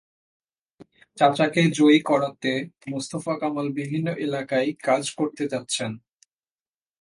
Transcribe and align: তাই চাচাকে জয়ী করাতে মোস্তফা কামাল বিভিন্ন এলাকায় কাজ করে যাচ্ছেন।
তাই 0.79 0.85
চাচাকে 1.17 1.61
জয়ী 1.71 1.99
করাতে 2.01 2.51
মোস্তফা 2.87 3.33
কামাল 3.41 3.67
বিভিন্ন 3.71 4.07
এলাকায় 4.17 4.69
কাজ 4.83 5.03
করে 5.11 5.43
যাচ্ছেন। 5.53 5.91